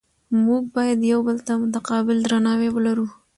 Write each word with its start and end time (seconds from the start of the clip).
موږ 0.45 0.63
باید 0.75 0.99
یو 1.11 1.19
بل 1.27 1.37
ته 1.47 1.53
متقابل 1.63 2.17
درناوی 2.21 2.69
ولرو 2.71 3.07